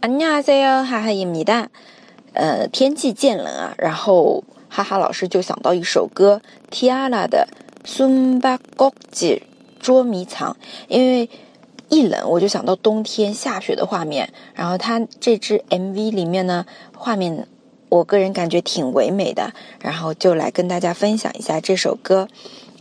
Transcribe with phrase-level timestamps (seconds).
[0.00, 1.68] 안녕하세요，哈哈입니 다。
[2.34, 7.48] 呃，天气渐冷啊，然后哈哈老师就想到一首歌，Tiara 的《
[7.88, 9.42] 숨바꼭질
[9.80, 10.52] 捉迷藏》，
[10.88, 11.30] 因为
[11.88, 14.28] 一冷我就想到冬天下雪的画面。
[14.54, 17.46] 然后他这支 MV 里面呢，画面
[17.88, 22.28] 我个人感觉挺唯美的，然后就来跟大家分享一下这首歌。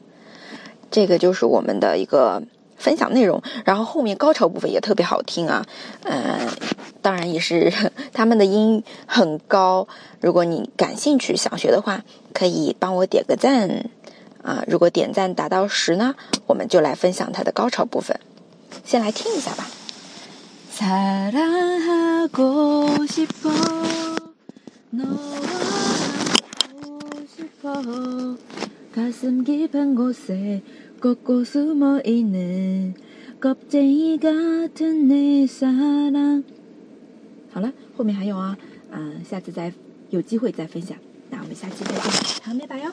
[0.91, 2.43] 这个就是我们的一个
[2.77, 3.43] 分享内容。
[3.65, 5.65] 然后后面高潮部分也特别好听啊，
[6.05, 6.49] 嗯，
[7.01, 7.73] 当然也是
[8.12, 9.87] 他们的音很高。
[10.21, 12.03] 如果你感兴趣想学的话。
[12.33, 13.91] 可以帮我点个赞
[14.43, 14.62] 啊！
[14.69, 16.14] 如果点赞达到十呢，
[16.47, 18.19] 我们就来分享它的高潮部分。
[18.85, 19.67] 先来听一下吧。
[37.52, 38.56] 好了，后面还有啊，
[38.91, 39.73] 嗯，下次再
[40.11, 40.97] 有机会再分享。
[41.31, 42.02] 那我们下期再见，
[42.43, 42.93] 好，拜拜哟。